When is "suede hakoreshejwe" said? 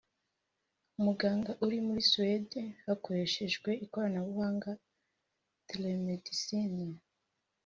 2.11-3.69